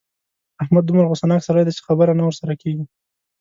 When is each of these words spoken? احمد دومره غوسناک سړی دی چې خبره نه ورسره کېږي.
احمد 0.63 0.83
دومره 0.85 1.09
غوسناک 1.11 1.41
سړی 1.47 1.63
دی 1.65 1.71
چې 1.77 1.85
خبره 1.87 2.11
نه 2.19 2.23
ورسره 2.25 2.53
کېږي. 2.61 2.85